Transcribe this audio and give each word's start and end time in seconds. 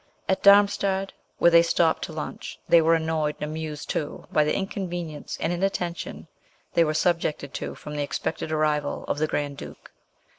At 0.27 0.41
Darmstadt, 0.41 1.13
where 1.37 1.51
they 1.51 1.61
stopped 1.61 2.03
to 2.05 2.11
lunch, 2.11 2.57
they 2.67 2.81
were 2.81 2.95
annoyed 2.95 3.35
and 3.39 3.47
amused 3.51 3.91
too 3.91 4.25
by 4.33 4.43
the 4.43 4.55
inconvenience 4.55 5.37
and 5.39 5.53
inattention 5.53 6.25
they 6.73 6.83
were 6.83 6.95
subjected 6.95 7.53
to 7.53 7.75
from 7.75 7.95
the 7.95 8.01
expected 8.01 8.51
arrival 8.51 9.05
of 9.07 9.19
the 9.19 9.27
Grand 9.27 9.57
Duke. 9.57 9.91